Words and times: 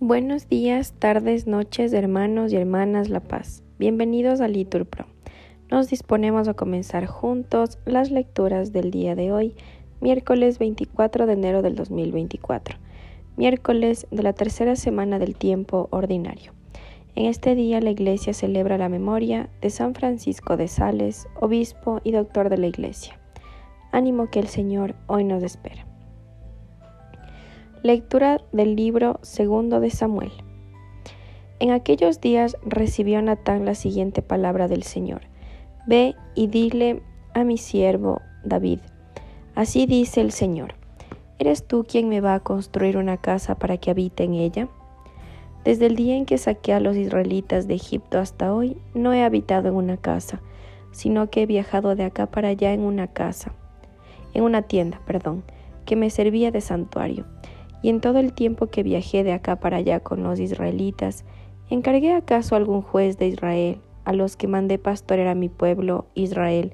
Buenos 0.00 0.48
días, 0.48 0.94
tardes, 0.98 1.46
noches, 1.46 1.92
hermanos 1.92 2.52
y 2.52 2.56
hermanas 2.56 3.10
La 3.10 3.20
Paz. 3.20 3.62
Bienvenidos 3.78 4.40
a 4.40 4.48
Liturpro. 4.48 5.06
Nos 5.70 5.90
disponemos 5.90 6.48
a 6.48 6.54
comenzar 6.54 7.04
juntos 7.06 7.78
las 7.84 8.10
lecturas 8.10 8.72
del 8.72 8.90
día 8.90 9.14
de 9.14 9.32
hoy, 9.32 9.54
miércoles 10.00 10.58
24 10.60 11.26
de 11.26 11.32
enero 11.32 11.62
del 11.62 11.74
2024, 11.74 12.78
miércoles 13.36 14.06
de 14.10 14.22
la 14.22 14.32
tercera 14.32 14.76
semana 14.76 15.18
del 15.18 15.34
tiempo 15.34 15.88
ordinario. 15.90 16.52
En 17.16 17.26
este 17.26 17.56
día 17.56 17.80
la 17.80 17.90
Iglesia 17.90 18.32
celebra 18.32 18.78
la 18.78 18.88
memoria 18.88 19.48
de 19.60 19.70
San 19.70 19.96
Francisco 19.96 20.56
de 20.56 20.68
Sales, 20.68 21.26
obispo 21.40 22.00
y 22.04 22.12
doctor 22.12 22.50
de 22.50 22.58
la 22.58 22.68
Iglesia. 22.68 23.18
Ánimo 23.90 24.30
que 24.30 24.38
el 24.38 24.46
Señor 24.46 24.94
hoy 25.08 25.24
nos 25.24 25.42
espera. 25.42 25.87
Lectura 27.84 28.40
del 28.50 28.74
libro 28.74 29.20
segundo 29.22 29.78
de 29.78 29.90
Samuel. 29.90 30.32
En 31.60 31.70
aquellos 31.70 32.20
días 32.20 32.56
recibió 32.66 33.22
Natán 33.22 33.64
la 33.64 33.76
siguiente 33.76 34.20
palabra 34.20 34.66
del 34.66 34.82
Señor. 34.82 35.20
Ve 35.86 36.16
y 36.34 36.48
dile 36.48 37.02
a 37.34 37.44
mi 37.44 37.56
siervo 37.56 38.20
David. 38.42 38.80
Así 39.54 39.86
dice 39.86 40.20
el 40.20 40.32
Señor. 40.32 40.74
¿Eres 41.38 41.68
tú 41.68 41.86
quien 41.88 42.08
me 42.08 42.20
va 42.20 42.34
a 42.34 42.40
construir 42.40 42.96
una 42.96 43.16
casa 43.16 43.54
para 43.54 43.76
que 43.76 43.92
habite 43.92 44.24
en 44.24 44.34
ella? 44.34 44.66
Desde 45.62 45.86
el 45.86 45.94
día 45.94 46.16
en 46.16 46.26
que 46.26 46.36
saqué 46.36 46.72
a 46.72 46.80
los 46.80 46.96
israelitas 46.96 47.68
de 47.68 47.74
Egipto 47.74 48.18
hasta 48.18 48.52
hoy, 48.52 48.76
no 48.92 49.12
he 49.12 49.22
habitado 49.22 49.68
en 49.68 49.76
una 49.76 49.98
casa, 49.98 50.42
sino 50.90 51.30
que 51.30 51.42
he 51.42 51.46
viajado 51.46 51.94
de 51.94 52.02
acá 52.02 52.26
para 52.26 52.48
allá 52.48 52.72
en 52.72 52.80
una 52.80 53.06
casa, 53.06 53.52
en 54.34 54.42
una 54.42 54.62
tienda, 54.62 55.00
perdón, 55.06 55.44
que 55.86 55.94
me 55.94 56.10
servía 56.10 56.50
de 56.50 56.60
santuario 56.60 57.24
y 57.82 57.90
en 57.90 58.00
todo 58.00 58.18
el 58.18 58.32
tiempo 58.32 58.66
que 58.66 58.82
viajé 58.82 59.24
de 59.24 59.32
acá 59.32 59.56
para 59.56 59.78
allá 59.78 60.00
con 60.00 60.22
los 60.22 60.40
israelitas, 60.40 61.24
¿encargué 61.70 62.12
acaso 62.12 62.56
algún 62.56 62.82
juez 62.82 63.18
de 63.18 63.28
Israel, 63.28 63.80
a 64.04 64.12
los 64.12 64.36
que 64.36 64.48
mandé 64.48 64.78
pastorear 64.78 65.28
a 65.28 65.34
mi 65.34 65.48
pueblo 65.48 66.06
Israel, 66.14 66.72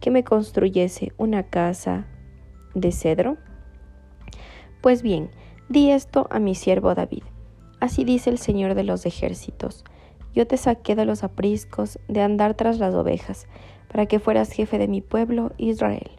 que 0.00 0.10
me 0.10 0.24
construyese 0.24 1.12
una 1.16 1.44
casa 1.44 2.06
de 2.74 2.92
cedro? 2.92 3.36
Pues 4.80 5.02
bien, 5.02 5.30
di 5.68 5.90
esto 5.90 6.28
a 6.30 6.38
mi 6.38 6.54
siervo 6.54 6.94
David. 6.94 7.24
Así 7.80 8.04
dice 8.04 8.30
el 8.30 8.38
Señor 8.38 8.74
de 8.74 8.84
los 8.84 9.04
ejércitos. 9.04 9.84
Yo 10.34 10.46
te 10.46 10.56
saqué 10.56 10.94
de 10.94 11.04
los 11.04 11.24
apriscos 11.24 11.98
de 12.08 12.22
andar 12.22 12.54
tras 12.54 12.78
las 12.78 12.94
ovejas, 12.94 13.46
para 13.88 14.06
que 14.06 14.18
fueras 14.18 14.52
jefe 14.52 14.78
de 14.78 14.88
mi 14.88 15.00
pueblo 15.00 15.52
Israel. 15.58 16.10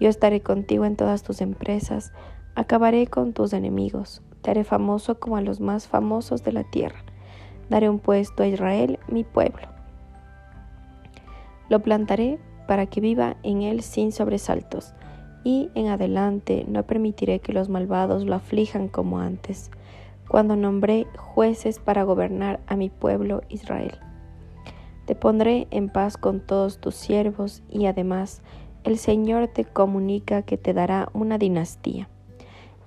Yo 0.00 0.08
estaré 0.08 0.40
contigo 0.40 0.84
en 0.84 0.96
todas 0.96 1.22
tus 1.22 1.40
empresas, 1.40 2.12
Acabaré 2.54 3.06
con 3.06 3.32
tus 3.32 3.54
enemigos, 3.54 4.20
te 4.42 4.50
haré 4.50 4.62
famoso 4.62 5.18
como 5.18 5.38
a 5.38 5.40
los 5.40 5.60
más 5.60 5.88
famosos 5.88 6.44
de 6.44 6.52
la 6.52 6.64
tierra. 6.64 6.98
Daré 7.70 7.88
un 7.88 7.98
puesto 7.98 8.42
a 8.42 8.46
Israel, 8.46 8.98
mi 9.08 9.24
pueblo. 9.24 9.68
Lo 11.70 11.80
plantaré 11.80 12.38
para 12.68 12.84
que 12.84 13.00
viva 13.00 13.36
en 13.42 13.62
él 13.62 13.80
sin 13.80 14.12
sobresaltos, 14.12 14.92
y 15.44 15.70
en 15.74 15.88
adelante 15.88 16.66
no 16.68 16.82
permitiré 16.82 17.38
que 17.38 17.54
los 17.54 17.70
malvados 17.70 18.26
lo 18.26 18.34
aflijan 18.34 18.88
como 18.88 19.18
antes, 19.18 19.70
cuando 20.28 20.54
nombré 20.54 21.06
jueces 21.16 21.78
para 21.78 22.02
gobernar 22.02 22.60
a 22.66 22.76
mi 22.76 22.90
pueblo 22.90 23.40
Israel. 23.48 23.98
Te 25.06 25.14
pondré 25.14 25.68
en 25.70 25.88
paz 25.88 26.18
con 26.18 26.40
todos 26.40 26.80
tus 26.80 26.96
siervos, 26.96 27.62
y 27.70 27.86
además 27.86 28.42
el 28.84 28.98
Señor 28.98 29.48
te 29.48 29.64
comunica 29.64 30.42
que 30.42 30.58
te 30.58 30.74
dará 30.74 31.08
una 31.14 31.38
dinastía 31.38 32.10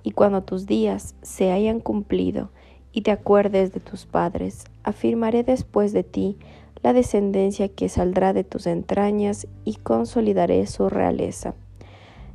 y 0.06 0.12
cuando 0.12 0.44
tus 0.44 0.66
días 0.66 1.16
se 1.22 1.50
hayan 1.50 1.80
cumplido 1.80 2.50
y 2.92 3.00
te 3.00 3.10
acuerdes 3.10 3.72
de 3.72 3.80
tus 3.80 4.06
padres, 4.06 4.62
afirmaré 4.84 5.42
después 5.42 5.92
de 5.92 6.04
ti 6.04 6.38
la 6.80 6.92
descendencia 6.92 7.68
que 7.68 7.88
saldrá 7.88 8.32
de 8.32 8.44
tus 8.44 8.68
entrañas 8.68 9.48
y 9.64 9.74
consolidaré 9.74 10.64
su 10.68 10.88
realeza. 10.88 11.54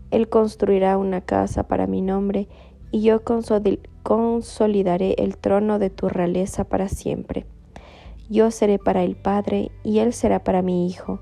Él 0.09 0.27
construirá 0.27 0.97
una 0.97 1.21
casa 1.21 1.63
para 1.69 1.87
mi 1.87 2.01
nombre 2.01 2.49
y 2.91 3.03
yo 3.03 3.21
consolidaré 3.23 5.15
el 5.17 5.37
trono 5.37 5.79
de 5.79 5.89
tu 5.89 6.09
realeza 6.09 6.65
para 6.65 6.89
siempre. 6.89 7.45
Yo 8.29 8.51
seré 8.51 8.79
para 8.79 9.03
el 9.03 9.15
Padre 9.15 9.71
y 9.85 9.99
él 9.99 10.11
será 10.11 10.43
para 10.43 10.61
mi 10.61 10.87
Hijo. 10.87 11.21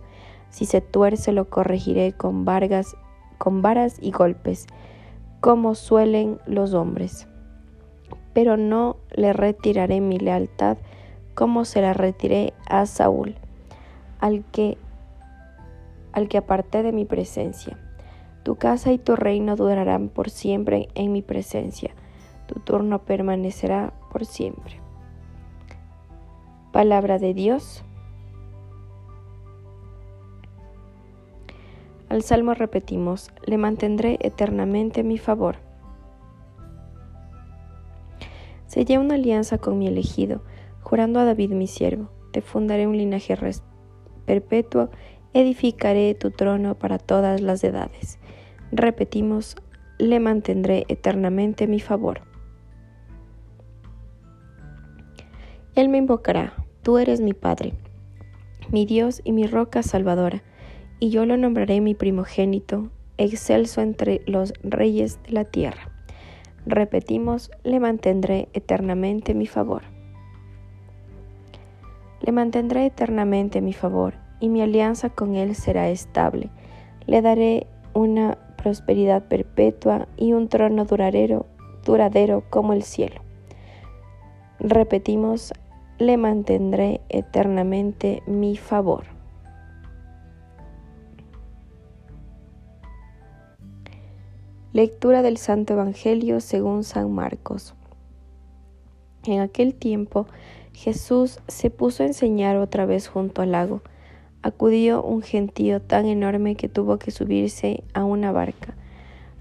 Si 0.50 0.66
se 0.66 0.82
tuerce 0.82 1.32
lo 1.32 1.48
corregiré 1.48 2.14
con, 2.14 2.44
vargas, 2.44 2.96
con 3.38 3.62
varas 3.62 3.98
y 4.02 4.10
golpes 4.10 4.66
como 5.42 5.76
suelen 5.76 6.40
los 6.46 6.74
hombres. 6.74 7.28
Pero 8.34 8.58
no 8.58 8.98
le 9.12 9.34
retiraré 9.34 10.02
mi 10.02 10.18
lealtad 10.18 10.78
como 11.36 11.66
se 11.66 11.82
la 11.82 11.94
retiré 11.94 12.54
a 12.68 12.86
Saúl, 12.86 13.36
al 14.20 14.44
que 14.52 14.78
al 16.12 16.28
que 16.28 16.38
aparté 16.38 16.84
de 16.84 16.92
mi 16.92 17.06
presencia. 17.06 17.78
Tu 18.44 18.56
casa 18.56 18.92
y 18.92 18.98
tu 18.98 19.16
reino 19.16 19.56
durarán 19.56 20.10
por 20.10 20.30
siempre 20.30 20.90
en 20.96 21.12
mi 21.12 21.22
presencia. 21.22 21.92
Tu 22.48 22.60
turno 22.60 23.04
permanecerá 23.04 23.94
por 24.12 24.26
siempre. 24.26 24.82
Palabra 26.72 27.20
de 27.20 27.34
Dios. 27.34 27.84
Al 32.10 32.24
salmo 32.24 32.56
repetimos, 32.56 33.30
le 33.46 33.60
mantendré 33.60 34.18
eternamente 34.22 35.04
mi 35.04 35.20
favor. 35.20 35.58
Sellé 38.66 38.98
una 38.98 39.14
alianza 39.14 39.60
con 39.60 39.78
mi 39.78 39.88
elegido, 39.88 40.42
jurando 40.82 41.20
a 41.20 41.26
David 41.26 41.52
mi 41.52 41.68
siervo, 41.68 42.10
te 42.32 42.42
fundaré 42.42 42.88
un 42.88 42.98
linaje 42.98 43.38
perpetuo, 44.26 44.90
edificaré 45.34 46.16
tu 46.16 46.32
trono 46.32 46.74
para 46.74 46.98
todas 46.98 47.42
las 47.42 47.64
edades. 47.64 48.18
Repetimos, 48.72 49.56
le 50.00 50.20
mantendré 50.20 50.86
eternamente 50.88 51.68
mi 51.68 51.80
favor. 51.80 52.22
Él 55.76 55.90
me 55.90 56.00
invocará, 56.00 56.54
tú 56.82 56.98
eres 56.98 57.22
mi 57.22 57.34
Padre, 57.34 57.74
mi 58.72 58.88
Dios 58.88 59.22
y 59.24 59.32
mi 59.32 59.46
roca 59.46 59.84
salvadora 59.84 60.42
y 61.00 61.10
yo 61.10 61.26
lo 61.26 61.38
nombraré 61.38 61.82
mi 61.82 61.96
primogénito, 61.96 62.90
excelso 63.18 63.82
entre 63.82 64.22
los 64.26 64.54
reyes 64.64 65.20
de 65.24 65.32
la 65.32 65.46
tierra. 65.46 65.92
Repetimos, 66.66 67.52
le 67.64 67.80
mantendré 67.80 68.50
eternamente 68.54 69.34
mi 69.34 69.48
favor. 69.48 69.84
Le 72.22 72.32
mantendré 72.32 72.86
eternamente 72.86 73.62
mi 73.62 73.74
favor, 73.74 74.16
y 74.40 74.50
mi 74.50 74.62
alianza 74.62 75.10
con 75.10 75.36
él 75.36 75.56
será 75.56 75.90
estable. 75.90 76.50
Le 77.08 77.22
daré 77.22 77.68
una 77.94 78.38
prosperidad 78.58 79.24
perpetua 79.28 80.08
y 80.18 80.34
un 80.34 80.48
trono 80.50 80.86
duradero, 80.86 81.46
duradero 81.86 82.44
como 82.50 82.74
el 82.74 82.84
cielo. 82.84 83.22
Repetimos, 84.60 85.54
le 85.98 86.18
mantendré 86.18 87.02
eternamente 87.10 88.22
mi 88.28 88.58
favor. 88.58 89.19
Lectura 94.80 95.22
del 95.22 95.36
Santo 95.36 95.74
Evangelio 95.74 96.40
según 96.40 96.86
San 96.86 97.12
Marcos. 97.12 97.74
En 99.26 99.42
aquel 99.42 99.76
tiempo 99.76 100.26
Jesús 100.72 101.42
se 101.50 101.70
puso 101.70 102.02
a 102.02 102.06
enseñar 102.06 102.56
otra 102.56 102.86
vez 102.86 103.10
junto 103.10 103.42
al 103.42 103.52
lago. 103.52 103.82
Acudió 104.42 105.04
un 105.04 105.22
gentío 105.22 105.82
tan 105.82 106.06
enorme 106.06 106.56
que 106.56 106.70
tuvo 106.70 106.98
que 106.98 107.12
subirse 107.12 107.84
a 107.94 108.06
una 108.06 108.32
barca. 108.32 108.74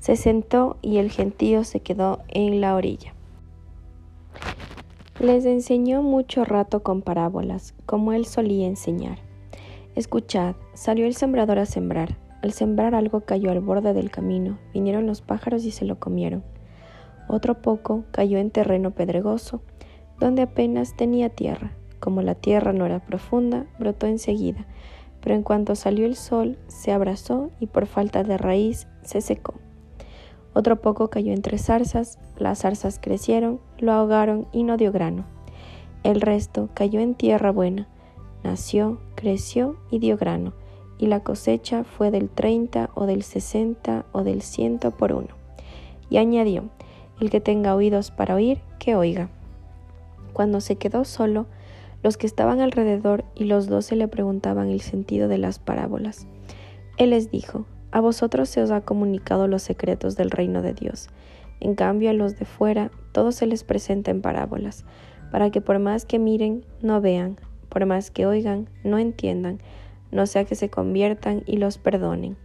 Se 0.01 0.17
sentó 0.17 0.77
y 0.83 0.97
el 0.97 1.09
gentío 1.09 1.63
se 1.63 1.79
quedó 1.79 2.19
en 2.27 2.61
la 2.61 2.75
orilla. 2.75 3.15
Les 5.21 5.45
enseñó 5.45 6.03
mucho 6.03 6.45
rato 6.45 6.83
con 6.83 7.01
parábolas, 7.01 7.75
como 7.87 8.13
él 8.13 8.27
solía 8.27 8.67
enseñar. 8.67 9.19
Escuchad, 9.95 10.57
salió 10.75 11.07
el 11.07 11.15
sembrador 11.15 11.61
a 11.61 11.67
sembrar. 11.67 12.17
Al 12.41 12.53
sembrar 12.53 12.95
algo 12.95 13.23
cayó 13.23 13.51
al 13.51 13.61
borde 13.61 13.93
del 13.93 14.11
camino, 14.11 14.59
vinieron 14.73 15.07
los 15.07 15.23
pájaros 15.23 15.65
y 15.65 15.73
se 15.73 15.85
lo 15.85 15.99
comieron. 15.99 16.45
Otro 17.29 17.61
poco 17.61 18.05
cayó 18.13 18.39
en 18.39 18.51
terreno 18.51 18.93
pedregoso, 18.93 19.61
donde 20.21 20.43
apenas 20.43 20.97
tenía 20.97 21.31
tierra. 21.31 21.73
Como 21.99 22.23
la 22.23 22.37
tierra 22.37 22.73
no 22.73 22.87
era 22.87 23.05
profunda, 23.05 23.67
brotó 23.81 24.07
enseguida, 24.07 24.67
pero 25.21 25.35
en 25.35 25.43
cuanto 25.43 25.75
salió 25.75 26.07
el 26.07 26.15
sol, 26.15 26.59
se 26.69 26.93
abrazó 26.93 27.51
y 27.59 27.67
por 27.67 27.87
falta 27.87 28.23
de 28.23 28.39
raíz 28.39 28.87
se 29.03 29.21
secó. 29.21 29.55
Otro 30.55 30.81
poco 30.81 31.11
cayó 31.11 31.33
entre 31.33 31.59
zarzas, 31.59 32.21
las 32.39 32.61
zarzas 32.61 33.01
crecieron, 33.01 33.61
lo 33.79 33.93
ahogaron 33.93 34.47
y 34.53 34.63
no 34.63 34.77
dio 34.77 34.93
grano. 34.93 35.25
El 36.05 36.21
resto 36.21 36.69
cayó 36.73 37.01
en 37.01 37.17
tierra 37.17 37.51
buena, 37.51 37.89
nació, 38.45 39.01
creció 39.17 39.77
y 39.91 39.99
dio 39.99 40.17
grano 40.17 40.53
y 40.99 41.07
la 41.07 41.21
cosecha 41.21 41.85
fue 41.85 42.11
del 42.11 42.29
30 42.29 42.91
o 42.95 43.07
del 43.07 43.23
60 43.23 44.05
o 44.13 44.25
del 44.25 44.43
100 44.43 44.79
por 44.99 45.13
uno. 45.13 45.29
Y 46.11 46.19
añadió, 46.19 46.65
el 47.21 47.31
que 47.31 47.41
tenga 47.41 47.75
oídos 47.75 48.11
para 48.11 48.35
oír, 48.35 48.61
que 48.79 48.95
oiga. 48.95 49.29
Cuando 50.33 50.61
se 50.61 50.77
quedó 50.77 51.05
solo, 51.05 51.47
los 52.03 52.17
que 52.17 52.27
estaban 52.27 52.61
alrededor 52.61 53.25
y 53.35 53.45
los 53.45 53.67
doce 53.67 53.97
le 53.97 54.09
preguntaban 54.09 54.69
el 54.69 54.81
sentido 54.81 55.29
de 55.29 55.39
las 55.39 55.59
parábolas. 55.59 56.27
Él 56.97 57.11
les 57.11 57.31
dijo, 57.31 57.67
a 57.91 58.01
vosotros 58.01 58.49
se 58.49 58.63
os 58.63 58.71
ha 58.71 58.83
comunicado 58.83 59.49
los 59.49 59.63
secretos 59.63 60.17
del 60.17 60.31
reino 60.31 60.63
de 60.63 60.75
Dios. 60.75 61.09
En 61.61 61.75
cambio, 61.75 62.11
a 62.11 62.13
los 62.13 62.39
de 62.39 62.45
fuera, 62.45 62.91
todo 63.13 63.33
se 63.33 63.47
les 63.47 63.65
presenta 63.65 64.11
en 64.11 64.23
parábolas, 64.23 64.85
para 65.33 65.51
que 65.51 65.61
por 65.61 65.79
más 65.79 66.05
que 66.05 66.19
miren, 66.19 66.65
no 66.83 67.01
vean, 67.01 67.39
por 67.69 67.85
más 67.87 68.11
que 68.11 68.27
oigan, 68.27 68.69
no 68.85 68.99
entiendan, 68.99 69.59
no 70.11 70.27
sea 70.27 70.45
que 70.45 70.55
se 70.55 70.71
conviertan 70.71 71.43
y 71.47 71.57
los 71.57 71.79
perdonen. 71.79 72.37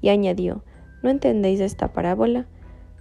Y 0.00 0.08
añadió, 0.08 0.62
¿no 1.02 1.10
entendéis 1.10 1.60
esta 1.60 1.92
parábola? 1.92 2.46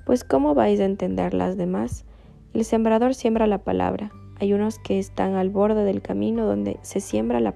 Pues 0.06 0.24
¿cómo 0.24 0.56
vais 0.56 0.80
a 0.80 0.86
entender 0.86 1.34
las 1.34 1.58
demás? 1.58 2.06
El 2.54 2.66
sembrador 2.66 3.16
siembra 3.16 3.48
la 3.48 3.60
palabra. 3.60 4.12
Hay 4.40 4.54
unos 4.54 4.80
que 4.80 5.00
están 5.00 5.36
al 5.36 5.50
borde 5.50 5.84
del 5.84 6.02
camino 6.02 6.46
donde 6.46 6.80
se 6.82 7.00
siembra 7.00 7.40
la, 7.40 7.54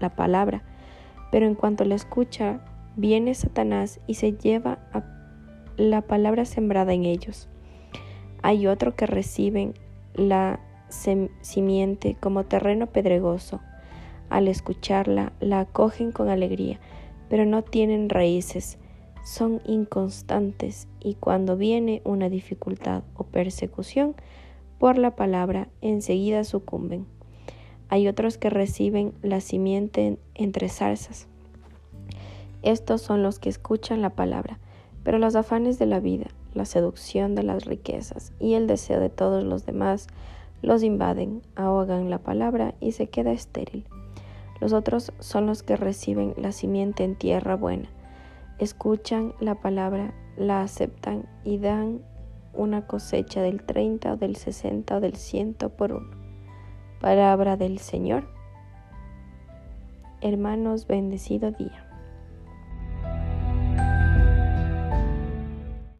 la 0.00 0.10
palabra, 0.10 0.62
pero 1.30 1.46
en 1.46 1.54
cuanto 1.54 1.84
la 1.84 1.96
escucha, 1.96 2.60
viene 2.96 3.34
Satanás 3.34 4.00
y 4.06 4.14
se 4.14 4.32
lleva 4.32 4.78
la 5.76 6.02
palabra 6.02 6.44
sembrada 6.44 6.92
en 6.92 7.04
ellos. 7.04 7.48
Hay 8.42 8.66
otro 8.66 8.94
que 8.94 9.06
reciben 9.06 9.74
la 10.14 10.60
simiente 10.88 12.16
como 12.20 12.44
terreno 12.44 12.86
pedregoso. 12.86 13.60
Al 14.32 14.48
escucharla, 14.48 15.34
la 15.40 15.60
acogen 15.60 16.10
con 16.10 16.30
alegría, 16.30 16.80
pero 17.28 17.44
no 17.44 17.60
tienen 17.60 18.08
raíces, 18.08 18.78
son 19.26 19.60
inconstantes 19.66 20.88
y 21.00 21.16
cuando 21.16 21.58
viene 21.58 22.00
una 22.06 22.30
dificultad 22.30 23.02
o 23.14 23.24
persecución 23.24 24.14
por 24.78 24.96
la 24.96 25.16
palabra, 25.16 25.68
enseguida 25.82 26.44
sucumben. 26.44 27.04
Hay 27.90 28.08
otros 28.08 28.38
que 28.38 28.48
reciben 28.48 29.12
la 29.20 29.42
simiente 29.42 30.16
entre 30.34 30.70
zarzas. 30.70 31.28
Estos 32.62 33.02
son 33.02 33.22
los 33.22 33.38
que 33.38 33.50
escuchan 33.50 34.00
la 34.00 34.14
palabra, 34.14 34.58
pero 35.04 35.18
los 35.18 35.36
afanes 35.36 35.78
de 35.78 35.84
la 35.84 36.00
vida, 36.00 36.28
la 36.54 36.64
seducción 36.64 37.34
de 37.34 37.42
las 37.42 37.66
riquezas 37.66 38.32
y 38.40 38.54
el 38.54 38.66
deseo 38.66 38.98
de 38.98 39.10
todos 39.10 39.44
los 39.44 39.66
demás 39.66 40.06
los 40.62 40.82
invaden, 40.82 41.42
ahogan 41.54 42.08
la 42.08 42.16
palabra 42.16 42.74
y 42.80 42.92
se 42.92 43.08
queda 43.08 43.32
estéril. 43.32 43.84
Los 44.62 44.72
otros 44.72 45.12
son 45.18 45.46
los 45.46 45.64
que 45.64 45.74
reciben 45.74 46.34
la 46.36 46.52
simiente 46.52 47.02
en 47.02 47.16
tierra 47.16 47.56
buena, 47.56 47.88
escuchan 48.60 49.34
la 49.40 49.56
palabra, 49.56 50.14
la 50.36 50.62
aceptan 50.62 51.26
y 51.42 51.58
dan 51.58 52.00
una 52.54 52.86
cosecha 52.86 53.42
del 53.42 53.64
30 53.64 54.12
o 54.12 54.16
del 54.16 54.36
60 54.36 54.98
o 54.98 55.00
del 55.00 55.16
100 55.16 55.54
por 55.76 55.94
uno. 55.94 56.16
Palabra 57.00 57.56
del 57.56 57.80
Señor. 57.80 58.28
Hermanos, 60.20 60.86
bendecido 60.86 61.50
día. 61.50 61.81